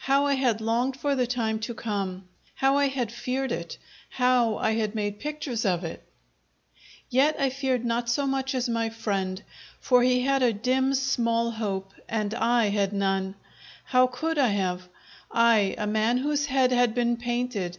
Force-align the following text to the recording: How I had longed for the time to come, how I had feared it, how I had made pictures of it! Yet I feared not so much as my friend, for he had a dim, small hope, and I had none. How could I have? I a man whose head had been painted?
How 0.00 0.26
I 0.26 0.34
had 0.34 0.60
longed 0.60 0.94
for 0.98 1.14
the 1.14 1.26
time 1.26 1.58
to 1.60 1.72
come, 1.72 2.28
how 2.56 2.76
I 2.76 2.88
had 2.88 3.10
feared 3.10 3.50
it, 3.50 3.78
how 4.10 4.58
I 4.58 4.72
had 4.72 4.94
made 4.94 5.18
pictures 5.20 5.64
of 5.64 5.84
it! 5.84 6.06
Yet 7.08 7.34
I 7.40 7.48
feared 7.48 7.82
not 7.82 8.10
so 8.10 8.26
much 8.26 8.54
as 8.54 8.68
my 8.68 8.90
friend, 8.90 9.42
for 9.80 10.02
he 10.02 10.20
had 10.20 10.42
a 10.42 10.52
dim, 10.52 10.92
small 10.92 11.52
hope, 11.52 11.94
and 12.10 12.34
I 12.34 12.66
had 12.66 12.92
none. 12.92 13.36
How 13.84 14.06
could 14.06 14.36
I 14.36 14.48
have? 14.48 14.86
I 15.32 15.74
a 15.78 15.86
man 15.86 16.18
whose 16.18 16.44
head 16.44 16.72
had 16.72 16.94
been 16.94 17.16
painted? 17.16 17.78